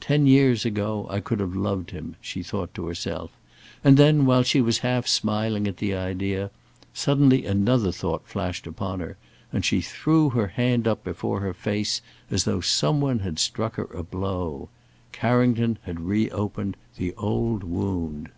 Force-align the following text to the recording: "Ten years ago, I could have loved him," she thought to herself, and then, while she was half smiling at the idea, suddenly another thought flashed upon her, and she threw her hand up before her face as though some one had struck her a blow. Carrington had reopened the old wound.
"Ten 0.00 0.24
years 0.26 0.64
ago, 0.64 1.06
I 1.10 1.20
could 1.20 1.40
have 1.40 1.54
loved 1.54 1.90
him," 1.90 2.16
she 2.22 2.42
thought 2.42 2.72
to 2.72 2.86
herself, 2.86 3.32
and 3.84 3.98
then, 3.98 4.24
while 4.24 4.42
she 4.42 4.62
was 4.62 4.78
half 4.78 5.06
smiling 5.06 5.68
at 5.68 5.76
the 5.76 5.94
idea, 5.94 6.50
suddenly 6.94 7.44
another 7.44 7.92
thought 7.92 8.26
flashed 8.26 8.66
upon 8.66 9.00
her, 9.00 9.18
and 9.52 9.66
she 9.66 9.82
threw 9.82 10.30
her 10.30 10.46
hand 10.46 10.88
up 10.88 11.04
before 11.04 11.40
her 11.40 11.52
face 11.52 12.00
as 12.30 12.44
though 12.44 12.62
some 12.62 13.02
one 13.02 13.18
had 13.18 13.38
struck 13.38 13.74
her 13.74 13.88
a 13.94 14.02
blow. 14.02 14.70
Carrington 15.12 15.78
had 15.82 16.00
reopened 16.00 16.74
the 16.96 17.12
old 17.16 17.62
wound. 17.62 18.30